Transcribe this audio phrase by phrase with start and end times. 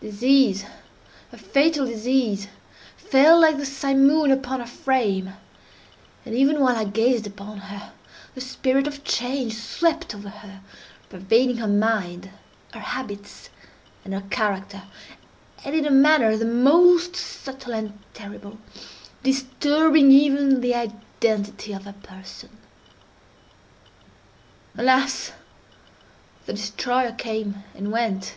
[0.00, 2.46] Disease—a fatal disease,
[2.94, 5.32] fell like the simoon upon her frame;
[6.26, 7.90] and, even while I gazed upon her,
[8.34, 10.60] the spirit of change swept over her,
[11.08, 12.28] pervading her mind,
[12.74, 13.48] her habits,
[14.04, 14.82] and her character,
[15.64, 18.58] and, in a manner the most subtle and terrible,
[19.22, 22.50] disturbing even the identity of her person!
[24.76, 25.32] Alas!
[26.44, 28.34] the destroyer came and went!